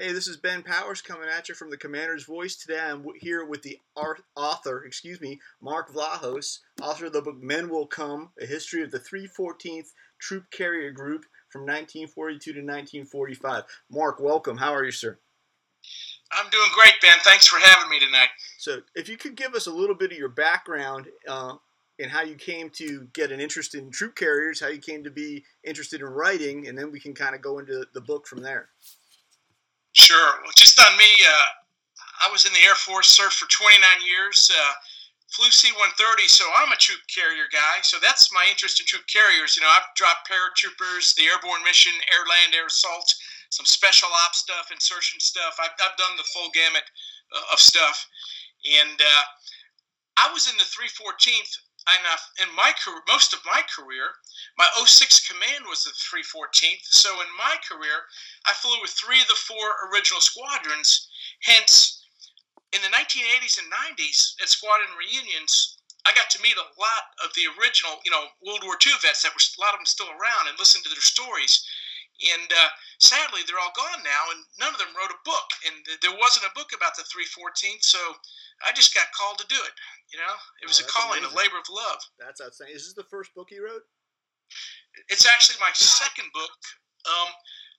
[0.00, 2.56] Hey, this is Ben Powers coming at you from the Commander's Voice.
[2.56, 3.78] Today I'm here with the
[4.34, 8.92] author, excuse me, Mark Vlahos, author of the book Men Will Come, A History of
[8.92, 13.64] the 314th Troop Carrier Group from 1942 to 1945.
[13.90, 14.56] Mark, welcome.
[14.56, 15.18] How are you, sir?
[16.32, 17.18] I'm doing great, Ben.
[17.20, 18.28] Thanks for having me tonight.
[18.56, 21.56] So, if you could give us a little bit of your background uh,
[21.98, 25.10] and how you came to get an interest in troop carriers, how you came to
[25.10, 28.40] be interested in writing, and then we can kind of go into the book from
[28.40, 28.70] there.
[29.92, 30.38] Sure.
[30.42, 31.46] Well, just on me, uh,
[32.26, 34.72] I was in the Air Force, served for 29 years, uh,
[35.32, 37.82] flew C 130, so I'm a troop carrier guy.
[37.82, 39.56] So that's my interest in troop carriers.
[39.56, 43.08] You know, I've dropped paratroopers, the airborne mission, air, land, air assault,
[43.50, 45.58] some special ops stuff, insertion stuff.
[45.58, 46.86] I've, I've done the full gamut
[47.34, 48.06] uh, of stuff.
[48.66, 49.24] And uh,
[50.18, 51.50] I was in the 314th
[52.40, 54.14] in my career, most of my career,
[54.56, 56.84] my 06 command was the 314th.
[56.84, 58.08] So in my career,
[58.46, 61.08] I flew with three of the four original squadrons.
[61.42, 62.04] Hence,
[62.72, 67.34] in the 1980s and 90s at squadron reunions, I got to meet a lot of
[67.34, 70.08] the original, you know, World War II vets that were a lot of them still
[70.08, 71.66] around and listen to their stories.
[72.20, 72.68] And uh,
[73.00, 75.48] sadly, they're all gone now, and none of them wrote a book.
[75.64, 77.98] And there wasn't a book about the 314th, so
[78.64, 79.72] I just got called to do it.
[80.10, 81.38] You know, it was oh, a calling, amazing.
[81.38, 82.02] a labor of love.
[82.18, 82.74] That's outstanding.
[82.74, 83.86] Is this the first book you wrote?
[85.06, 86.58] It's actually my second book.
[87.06, 87.30] Um,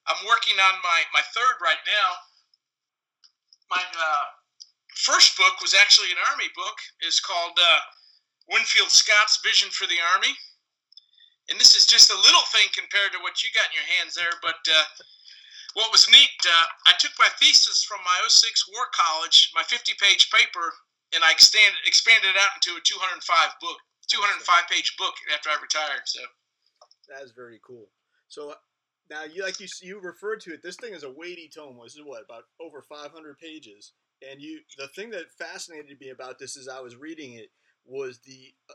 [0.07, 2.09] I'm working on my, my third right now.
[3.67, 4.25] My uh,
[4.95, 6.79] first book was actually an Army book.
[7.03, 7.79] It's called uh,
[8.47, 10.31] Winfield Scott's Vision for the Army.
[11.49, 14.15] And this is just a little thing compared to what you got in your hands
[14.15, 14.39] there.
[14.39, 14.87] But uh,
[15.75, 19.93] what was neat, uh, I took my thesis from my 06 War College, my 50
[19.99, 20.71] page paper,
[21.13, 25.57] and I expanded expanded it out into a 205 book, 205 page book after I
[25.61, 26.05] retired.
[26.05, 26.21] So
[27.09, 27.89] that is very cool.
[28.27, 28.55] So
[29.09, 30.63] now you like you you referred to it.
[30.63, 31.79] This thing is a weighty tome.
[31.83, 33.93] This is what about over 500 pages.
[34.29, 37.49] And you the thing that fascinated me about this as I was reading it
[37.85, 38.73] was the uh,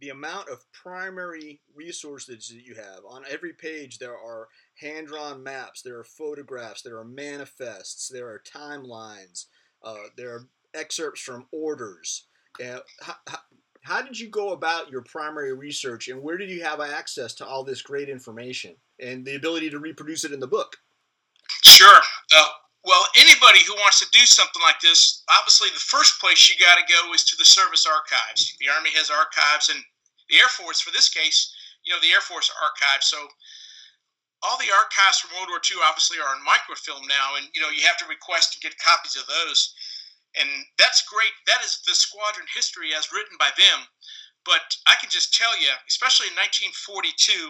[0.00, 3.04] the amount of primary resources that you have.
[3.08, 4.48] On every page, there are
[4.80, 9.46] hand drawn maps, there are photographs, there are manifests, there are timelines,
[9.82, 12.26] uh, there are excerpts from orders.
[12.60, 13.38] Uh, how, how,
[13.82, 17.46] how did you go about your primary research and where did you have access to
[17.46, 20.76] all this great information and the ability to reproduce it in the book?
[21.62, 22.00] Sure.
[22.34, 22.48] Uh,
[22.84, 26.76] well, anybody who wants to do something like this, obviously the first place you got
[26.76, 28.56] to go is to the service archives.
[28.60, 29.80] The Army has archives, and
[30.28, 31.52] the Air Force, for this case,
[31.84, 33.08] you know, the Air Force archives.
[33.08, 33.16] So
[34.44, 37.72] all the archives from World War II obviously are in microfilm now, and you know
[37.72, 39.72] you have to request to get copies of those
[40.40, 41.34] and that's great.
[41.46, 43.86] That is the squadron history as written by them.
[44.44, 47.48] But I can just tell you, especially in 1942,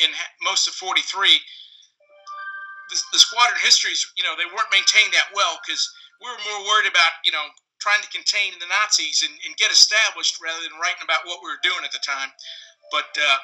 [0.00, 1.04] in most of 43,
[2.88, 5.84] the, the squadron histories, you know, they weren't maintained that well because
[6.18, 7.44] we were more worried about, you know,
[7.80, 11.48] trying to contain the Nazis and, and, get established rather than writing about what we
[11.48, 12.28] were doing at the time.
[12.92, 13.40] But uh,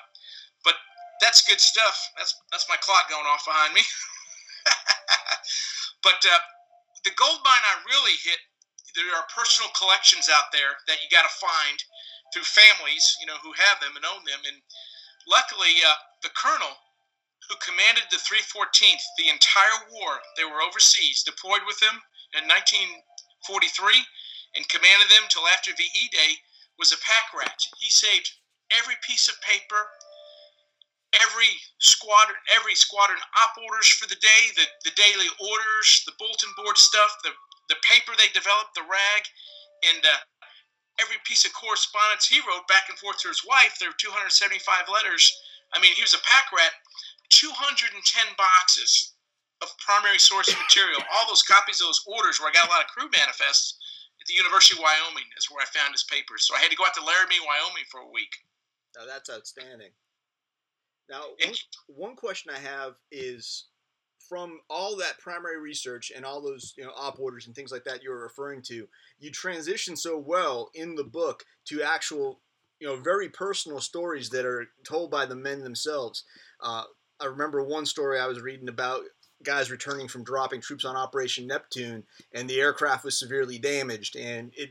[0.61, 0.77] but
[1.25, 1.97] that's good stuff.
[2.21, 3.81] That's that's my clock going off behind me.
[6.07, 6.43] but uh,
[7.09, 8.41] the gold mine I really hit
[8.97, 11.77] there are personal collections out there that you got to find
[12.33, 14.41] through families, you know, who have them and own them.
[14.49, 14.59] And
[15.29, 16.73] luckily, uh, the colonel
[17.47, 22.01] who commanded the 314th the entire war, they were overseas, deployed with them
[22.35, 23.05] in 1943,
[24.57, 26.41] and commanded them till after VE Day,
[26.81, 27.61] was a pack rat.
[27.79, 28.33] He saved
[28.75, 29.87] every piece of paper,
[31.15, 36.51] every squadron, every squadron op orders for the day, the, the daily orders, the bulletin
[36.57, 37.31] board stuff, the
[37.69, 39.23] the paper they developed, the rag,
[39.93, 40.23] and uh,
[41.01, 43.77] every piece of correspondence he wrote back and forth to his wife.
[43.79, 45.25] There were 275 letters.
[45.75, 46.73] I mean, he was a pack rat.
[47.31, 47.91] 210
[48.39, 49.17] boxes
[49.63, 51.03] of primary source material.
[51.11, 53.77] All those copies of those orders where I got a lot of crew manifests
[54.21, 56.47] at the University of Wyoming is where I found his papers.
[56.47, 58.31] So I had to go out to Laramie, Wyoming for a week.
[58.95, 59.91] Now that's outstanding.
[61.09, 61.55] Now, one,
[61.87, 63.67] one question I have is
[64.29, 67.85] from all that primary research and all those you know op orders and things like
[67.85, 68.89] that you were referring to,
[69.19, 72.41] you transition so well in the book to actual
[72.81, 76.25] you know very personal stories that are told by the men themselves.
[76.63, 76.85] Uh,
[77.21, 79.03] I remember one story I was reading about
[79.43, 84.53] guys returning from dropping troops on Operation Neptune, and the aircraft was severely damaged, and
[84.57, 84.71] it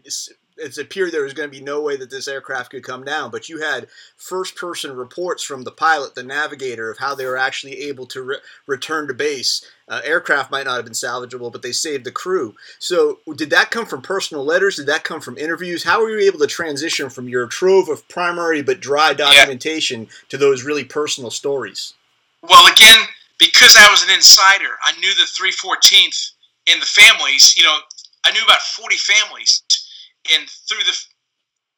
[0.58, 3.32] it appeared there was going to be no way that this aircraft could come down.
[3.32, 7.38] But you had first person reports from the pilot, the navigator, of how they were
[7.38, 8.38] actually able to re-
[8.68, 9.66] return to base.
[9.88, 12.56] Uh, aircraft might not have been salvageable, but they saved the crew.
[12.80, 14.78] So, did that come from personal letters?
[14.78, 15.84] Did that come from interviews?
[15.84, 20.10] How were you able to transition from your trove of primary but dry documentation yeah.
[20.30, 21.94] to those really personal stories?
[22.42, 23.00] Well, again,
[23.40, 26.32] because I was an insider, I knew the 314th
[26.68, 27.56] and the families.
[27.58, 27.78] You know,
[28.26, 29.62] I knew about 40 families,
[30.34, 30.96] and through the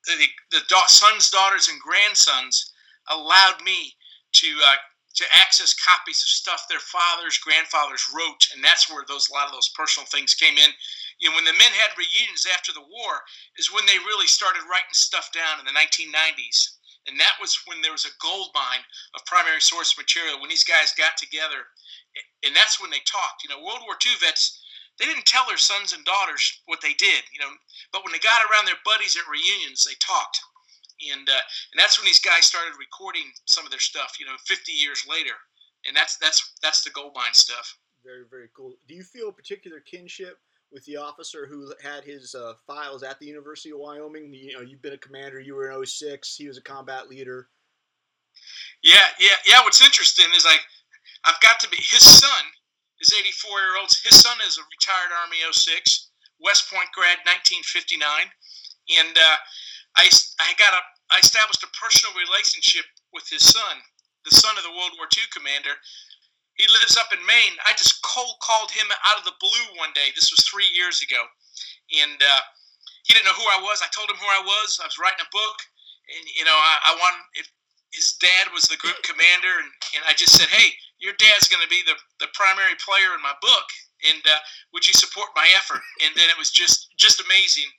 [0.07, 2.71] the, the sons, daughters, and grandsons
[3.09, 3.93] allowed me
[4.33, 4.79] to uh,
[5.15, 9.47] to access copies of stuff their fathers, grandfathers wrote, and that's where those a lot
[9.47, 10.69] of those personal things came in.
[11.19, 13.25] You know, when the men had reunions after the war,
[13.57, 16.77] is when they really started writing stuff down in the 1990s,
[17.09, 18.85] and that was when there was a gold mine
[19.15, 20.39] of primary source material.
[20.39, 21.65] When these guys got together,
[22.45, 23.41] and that's when they talked.
[23.41, 24.61] You know, World War II vets
[24.99, 27.51] they didn't tell their sons and daughters what they did, you know.
[27.91, 30.41] But when they got around their buddies at reunions, they talked,
[31.11, 34.35] and uh, and that's when these guys started recording some of their stuff, you know,
[34.45, 35.35] 50 years later,
[35.85, 37.77] and that's that's that's the gold mine stuff.
[38.03, 38.73] Very very cool.
[38.87, 40.39] Do you feel a particular kinship
[40.71, 44.33] with the officer who had his uh, files at the University of Wyoming?
[44.33, 45.39] You know, you've been a commander.
[45.39, 46.35] You were in 06.
[46.35, 47.49] He was a combat leader.
[48.83, 49.61] Yeah, yeah, yeah.
[49.63, 50.61] What's interesting is like
[51.23, 52.43] I've got to be his son
[53.01, 53.91] is 84 year old.
[54.03, 56.09] His son is a retired Army 06,
[56.41, 58.29] West Point grad, 1959,
[58.97, 59.37] and uh,
[59.97, 60.09] I
[60.41, 60.81] I got a
[61.13, 63.79] I established a personal relationship with his son,
[64.25, 65.77] the son of the World War II commander.
[66.57, 67.55] He lives up in Maine.
[67.69, 70.09] I just cold called him out of the blue one day.
[70.17, 71.21] This was three years ago,
[72.01, 72.43] and uh,
[73.05, 73.85] he didn't know who I was.
[73.85, 74.81] I told him who I was.
[74.81, 75.57] I was writing a book,
[76.09, 77.47] and you know I, I wanted if
[77.93, 81.63] his dad was the group commander, and, and I just said, hey your dad's going
[81.63, 83.67] to be the, the primary player in my book
[84.05, 84.41] and uh,
[84.73, 85.81] would you support my effort?
[86.05, 87.69] And then it was just just amazing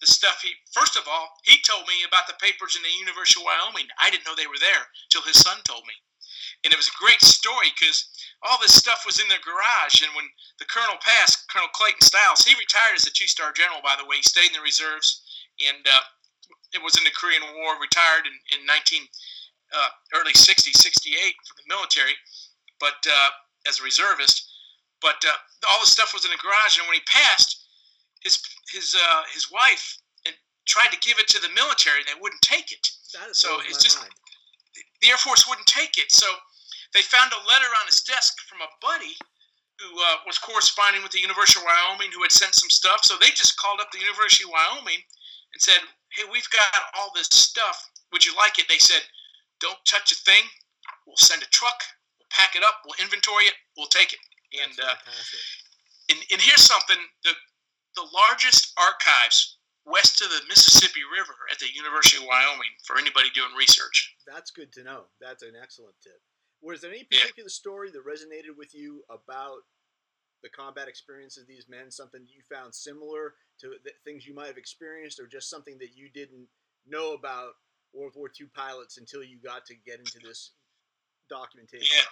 [0.00, 3.40] the stuff he first of all he told me about the papers in the university
[3.40, 3.88] of wyoming.
[4.00, 5.96] I didn't know they were there till his son told me.
[6.64, 8.08] And it was a great story because
[8.42, 12.44] all this stuff was in the garage and when the colonel passed colonel clayton stiles
[12.44, 14.16] he retired as a two-star general by the way.
[14.16, 15.20] He stayed in the reserves
[15.60, 16.04] and uh,
[16.72, 19.04] it was in the korean war retired in, in 19
[19.72, 22.16] uh, early 60 68 from the military
[22.80, 23.30] but uh,
[23.68, 24.48] as a reservist.
[25.02, 25.36] But uh,
[25.68, 27.66] all the stuff was in the garage, and when he passed,
[28.22, 28.40] his
[28.72, 30.34] his uh, his wife and
[30.64, 32.86] tried to give it to the military, and they wouldn't take it.
[33.32, 34.12] so it's just mind.
[35.02, 36.10] the Air Force wouldn't take it.
[36.10, 36.26] So
[36.94, 39.14] they found a letter on his desk from a buddy
[39.78, 43.04] who uh, was corresponding with the University of Wyoming, who had sent some stuff.
[43.04, 45.04] So they just called up the University of Wyoming
[45.52, 45.84] and said,
[46.16, 47.84] "Hey, we've got all this stuff.
[48.12, 49.04] Would you like it?" They said,
[49.60, 50.48] "Don't touch a thing.
[51.04, 51.84] We'll send a truck
[52.36, 54.20] pack it up, we'll inventory it, we'll take it.
[54.62, 54.94] And uh,
[56.12, 57.32] and, and here's something: the
[57.96, 59.56] the largest archives
[59.86, 64.14] west of the Mississippi River at the University of Wyoming for anybody doing research.
[64.26, 65.06] That's good to know.
[65.20, 66.18] That's an excellent tip.
[66.60, 67.62] Was there any particular yeah.
[67.62, 69.62] story that resonated with you about
[70.42, 71.90] the combat experience of these men?
[71.90, 73.74] Something you found similar to
[74.04, 76.48] things you might have experienced, or just something that you didn't
[76.86, 77.54] know about
[77.94, 80.52] World War II pilots until you got to get into this
[81.30, 81.96] documentation?
[81.96, 82.10] Yeah.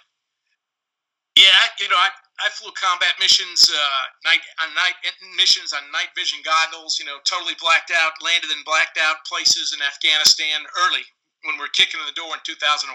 [1.35, 2.09] Yeah, you know, I,
[2.39, 4.95] I flew combat missions, uh, night on night
[5.35, 6.95] missions on night vision goggles.
[6.99, 11.03] You know, totally blacked out, landed in blacked out places in Afghanistan early
[11.43, 12.87] when we were kicking in the door in 2001.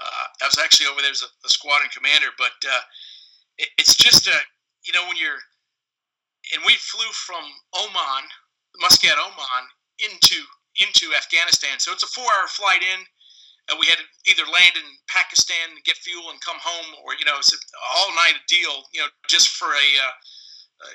[0.00, 2.82] Uh, I was actually over there as a, a squadron commander, but uh,
[3.58, 4.38] it, it's just a,
[4.86, 5.42] you know, when you're,
[6.54, 7.44] and we flew from
[7.76, 8.24] Oman,
[8.80, 9.64] Muscat, Oman,
[10.00, 10.40] into
[10.78, 11.78] into Afghanistan.
[11.78, 13.04] So it's a four-hour flight in
[13.70, 17.14] uh, we had to either land in Pakistan and get fuel and come home, or
[17.14, 17.62] you know, it's an
[17.96, 18.82] all-night a deal.
[18.92, 20.14] You know, just for a, uh,
[20.82, 20.90] a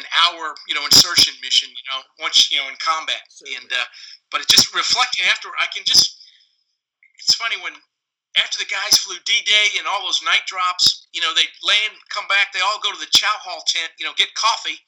[0.00, 1.68] an hour, you know, insertion mission.
[1.68, 3.60] You know, once you know in combat, Certainly.
[3.60, 3.86] and uh,
[4.32, 6.16] but it just reflecting after, I can just.
[7.20, 7.76] It's funny when
[8.40, 12.24] after the guys flew D-Day and all those night drops, you know, they land, come
[12.30, 14.78] back, they all go to the chow hall tent, you know, get coffee.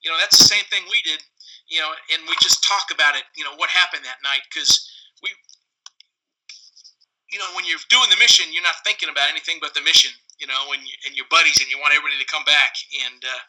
[0.00, 1.20] You know, that's the same thing we did.
[1.68, 3.24] You know, and we just talk about it.
[3.36, 4.84] You know, what happened that night because
[7.34, 10.14] you know, when you're doing the mission, you're not thinking about anything but the mission,
[10.38, 12.78] you know, and, and your buddies, and you want everybody to come back.
[13.10, 13.42] And uh,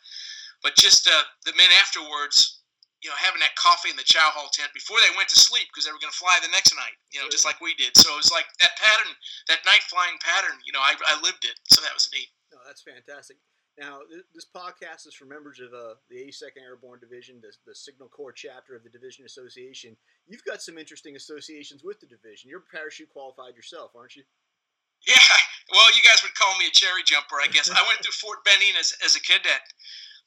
[0.65, 2.65] but just uh, the men afterwards,
[3.05, 5.69] you know, having that coffee in the chow hall tent before they went to sleep
[5.69, 7.93] because they were going to fly the next night, you know, just like we did.
[7.93, 9.13] So it was like that pattern,
[9.53, 10.57] that night flying pattern.
[10.65, 12.33] You know, I, I lived it, so that was neat.
[12.49, 13.37] No, that's fantastic.
[13.75, 13.99] Now,
[14.33, 18.31] this podcast is for members of uh, the 82nd Airborne Division, the, the Signal Corps
[18.31, 19.97] chapter of the Division Association.
[20.27, 22.49] You've got some interesting associations with the division.
[22.49, 24.23] You're parachute qualified yourself, aren't you?
[25.03, 25.19] Yeah,
[25.75, 27.67] well, you guys would call me a cherry jumper, I guess.
[27.67, 29.67] I went through Fort Benning as, as a cadet,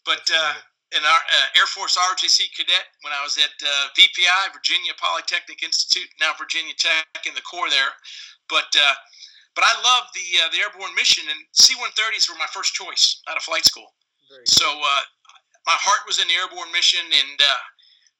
[0.04, 0.60] but uh,
[0.92, 5.64] in our uh, Air Force ROTC cadet when I was at uh, VPI, Virginia Polytechnic
[5.64, 7.96] Institute, now Virginia Tech in the Corps there.
[8.48, 8.94] But uh,
[9.58, 13.34] but I love the uh, the airborne mission, and C-130s were my first choice out
[13.34, 13.90] of flight school.
[14.46, 15.02] so uh,
[15.66, 17.62] my heart was in the airborne mission, and uh,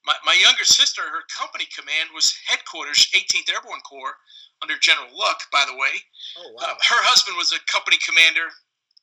[0.02, 4.18] my, my younger sister, her company command was headquarters 18th Airborne Corps
[4.66, 5.94] under General Luck, by the way.
[6.42, 6.74] Oh, wow.
[6.74, 8.50] Uh, her husband was a company commander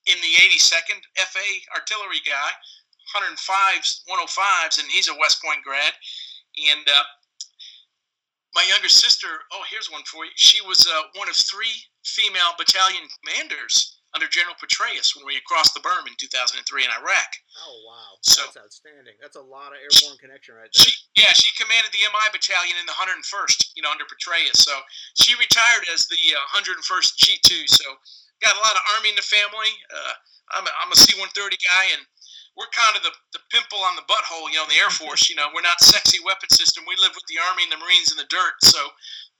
[0.04, 2.52] in the 82nd FA artillery guy,
[3.16, 5.96] 105s, 105s, and he's a West Point grad.
[6.60, 7.06] And uh,
[8.56, 10.32] my younger sister, oh, here's one for you.
[10.36, 11.76] She was uh, one of three
[12.08, 17.30] female battalion commanders under General Petraeus when we crossed the berm in 2003 in Iraq.
[17.68, 19.20] Oh wow, so, that's outstanding.
[19.20, 20.88] That's a lot of airborne connection right there.
[20.88, 24.64] She, yeah, she commanded the MI battalion in the 101st, you know, under Petraeus.
[24.64, 24.72] So
[25.20, 27.68] she retired as the uh, 101st G2.
[27.68, 27.84] So
[28.40, 29.72] got a lot of Army in the family.
[29.92, 30.16] Uh,
[30.56, 32.06] I'm a, I'm a C-130 guy, and
[32.56, 35.30] we're kind of the, the pimple on the butthole, you know, in the Air Force.
[35.30, 36.84] You know, we're not sexy weapon system.
[36.88, 38.56] We live with the Army and the Marines in the dirt.
[38.64, 38.80] So,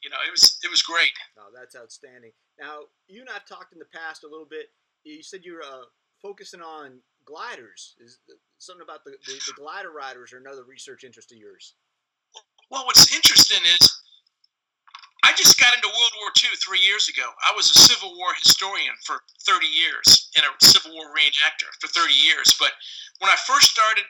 [0.04, 1.16] you know, it was it was great.
[1.40, 2.32] No, that's outstanding.
[2.60, 4.68] Now, you and I've talked in the past a little bit.
[5.04, 5.88] You said you're uh,
[6.22, 7.96] focusing on gliders.
[8.04, 8.20] Is
[8.60, 11.76] something about the, the, the glider riders or another research interest of yours?
[12.70, 14.02] Well, what's interesting is
[15.24, 17.30] I just got into World War II three years ago.
[17.46, 21.88] I was a Civil War historian for 30 years and a Civil War reenactor for
[21.88, 22.54] 30 years.
[22.60, 22.72] But
[23.20, 24.04] when I first started,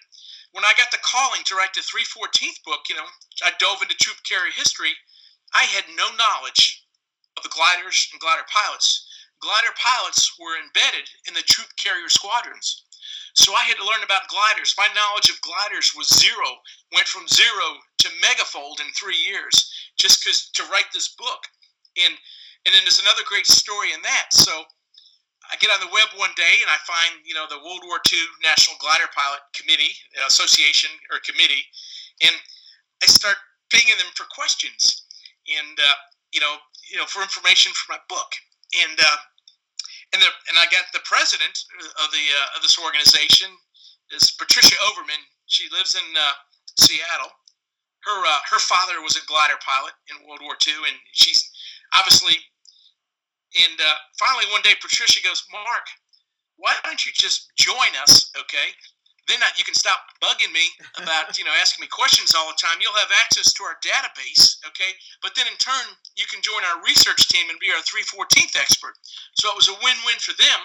[0.51, 3.07] when I got the calling to write the 314th book, you know,
[3.43, 4.93] I dove into troop carrier history.
[5.53, 6.83] I had no knowledge
[7.37, 9.05] of the gliders and glider pilots.
[9.41, 12.83] Glider pilots were embedded in the troop carrier squadrons.
[13.35, 14.73] So I had to learn about gliders.
[14.77, 16.63] My knowledge of gliders was zero,
[16.93, 21.43] went from zero to megafold in three years, just because to write this book.
[21.99, 22.15] And
[22.65, 24.33] and then there's another great story in that.
[24.33, 24.63] So
[25.51, 27.99] I get on the web one day and I find you know the World War
[28.01, 29.93] II National Glider Pilot Committee
[30.25, 31.63] Association or committee,
[32.23, 32.35] and
[33.01, 33.37] I start
[33.69, 35.05] pinging them for questions
[35.49, 35.97] and uh,
[36.33, 36.57] you know
[36.89, 38.31] you know for information for my book.
[38.73, 39.19] And uh,
[40.13, 41.55] and the, and I got the president
[42.01, 43.49] of the uh, of this organization
[44.11, 45.21] is Patricia Overman.
[45.47, 46.33] She lives in uh,
[46.79, 47.31] Seattle.
[48.05, 51.49] Her uh, her father was a glider pilot in World War II, and she's
[51.93, 52.37] obviously.
[53.55, 55.87] And uh, finally, one day, Patricia goes, "Mark,
[56.57, 58.31] why don't you just join us?
[58.35, 58.75] Okay,
[59.27, 60.65] then you can stop bugging me
[61.01, 62.77] about you know asking me questions all the time.
[62.81, 64.91] You'll have access to our database okay?
[65.21, 65.85] But then in turn
[66.17, 68.95] you can join our research team and be our 314th expert.
[69.39, 70.59] So it was a win-win for them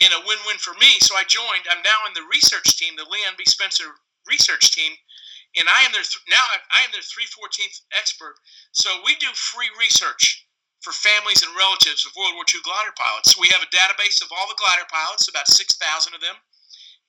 [0.00, 1.00] and a win-win for me.
[1.00, 1.66] So i joined.
[1.70, 3.44] I'm now in the research team the leon b.
[3.44, 4.92] Spencer research team
[5.60, 6.40] and i am their th- now
[6.72, 8.36] i am their 314th expert.
[8.72, 10.43] So we do free research
[10.84, 13.40] for families and relatives of World War II glider pilots.
[13.40, 15.80] We have a database of all the glider pilots, about 6,000
[16.12, 16.36] of them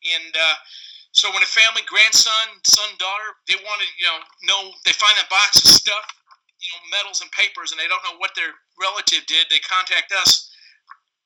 [0.05, 0.55] and uh,
[1.11, 5.15] so when a family, grandson, son, daughter, they want to, you know, know they find
[5.17, 6.05] that box of stuff,
[6.59, 10.11] you know, medals and papers, and they don't know what their relative did, they contact
[10.11, 10.51] us.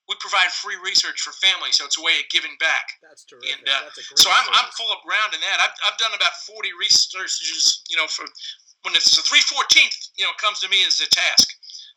[0.08, 2.98] We provide free research for families, so it's a way of giving back.
[3.06, 3.54] That's terrific.
[3.54, 4.58] And uh, That's so I'm, service.
[4.58, 5.62] I'm full up round in that.
[5.62, 8.26] I've, I've done about 40 researches, you know, for
[8.82, 11.46] when it's the 314th, you know, comes to me as a task.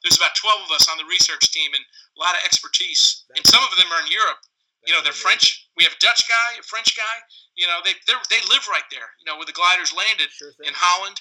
[0.02, 3.24] There's about 12 of us on the research team and a lot of expertise.
[3.34, 4.42] and some of them are in Europe
[4.86, 5.68] you know, they're French.
[5.76, 7.16] We have a Dutch guy, a French guy.
[7.54, 9.14] You know, they they live right there.
[9.20, 11.20] You know, where the gliders landed Sure in Holland,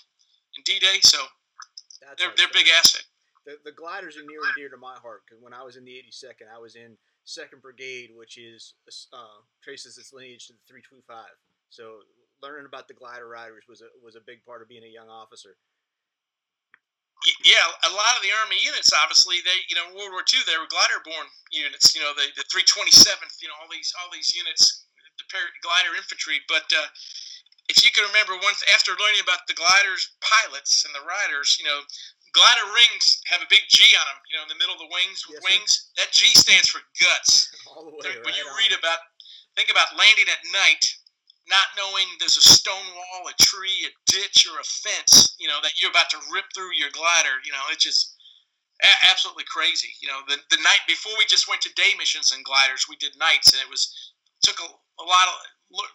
[0.57, 0.99] in D-Day.
[1.01, 1.19] So
[2.01, 3.05] That's they're they're big asset.
[3.45, 5.85] The, the gliders are near and dear to my heart because when I was in
[5.85, 8.73] the 82nd, I was in Second Brigade, which is
[9.13, 11.25] uh, traces its lineage to the 325.
[11.69, 12.01] So
[12.41, 15.09] learning about the glider riders was a was a big part of being a young
[15.09, 15.57] officer.
[17.45, 20.57] Yeah, a lot of the Army units, obviously, they you know World War II they
[20.57, 21.93] were glider-borne units.
[21.93, 23.37] You know, the the 327th.
[23.41, 24.89] You know, all these all these units,
[25.21, 26.41] the par- glider infantry.
[26.49, 26.89] But uh,
[27.69, 31.65] if you can remember, once after learning about the gliders, pilots, and the riders, you
[31.69, 31.85] know,
[32.33, 34.19] glider rings have a big G on them.
[34.31, 35.71] You know, in the middle of the wings with Yes, wings.
[36.01, 37.53] That G stands for guts.
[37.69, 38.57] All the way right when you on.
[38.57, 38.99] read about,
[39.53, 40.83] think about landing at night,
[41.51, 45.59] not knowing there's a stone wall, a tree, a ditch, or a fence, you know,
[45.61, 47.43] that you're about to rip through your glider.
[47.43, 48.15] You know, it's just
[48.81, 49.91] a- absolutely crazy.
[49.99, 52.95] You know, the, the night before we just went to day missions and gliders, we
[52.97, 53.91] did nights, and it was
[54.41, 55.35] took a, a lot of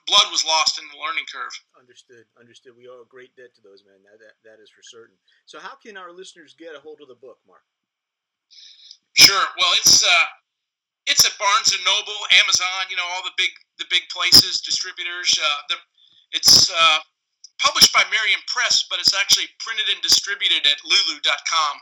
[0.06, 1.52] blood was lost in the learning curve.
[1.76, 2.24] Understood.
[2.40, 2.72] Understood.
[2.76, 4.00] We owe a great debt to those men.
[4.04, 5.16] That, that that is for certain.
[5.44, 7.64] So how can our listeners get a hold of the book, Mark?
[9.12, 9.44] Sure.
[9.58, 10.26] Well, it's uh,
[11.06, 12.90] it's at Barnes and Noble, Amazon.
[12.90, 15.30] You know, all the big the big places, distributors.
[15.38, 15.76] Uh, the,
[16.34, 16.98] it's uh,
[17.62, 21.74] published by Merriam Press, but it's actually printed and distributed at Lulu.com.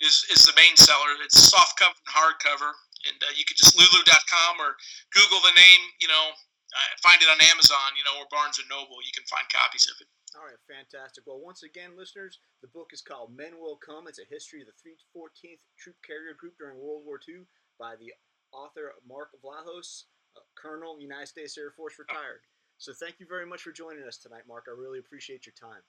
[0.00, 1.18] Is is the main seller?
[1.20, 2.72] It's soft cover and hardcover,
[3.10, 4.78] and uh, you could just Lulu.com or
[5.12, 5.82] Google the name.
[6.00, 7.98] You know, uh, find it on Amazon.
[7.98, 9.02] You know, or Barnes and Noble.
[9.04, 10.08] You can find copies of it.
[10.38, 11.26] All right, fantastic.
[11.26, 14.06] Well, once again, listeners, the book is called Men Will Come.
[14.06, 17.50] It's a history of the 314th Troop Carrier Group during World War II
[17.82, 18.14] by the
[18.52, 20.04] author Mark Vlahos,
[20.36, 22.42] uh, Colonel, United States Air Force, retired.
[22.78, 24.64] So thank you very much for joining us tonight, Mark.
[24.68, 25.82] I really appreciate your time.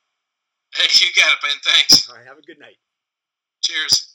[0.75, 1.73] Hey, you got it, Ben.
[1.73, 2.09] Thanks.
[2.09, 2.77] All right, have a good night.
[3.63, 4.10] Cheers.